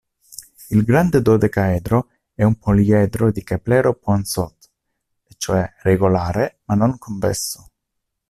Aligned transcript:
Il 0.69 0.83
grande 0.83 1.21
dodecaedro 1.21 2.07
è 2.33 2.41
un 2.41 2.57
poliedro 2.57 3.29
di 3.31 3.43
Keplero-Poinsot: 3.43 4.71
è 5.27 5.33
cioè 5.37 5.75
"regolare" 5.83 6.61
ma 6.63 6.73
non 6.73 6.97
convesso. 6.97 7.69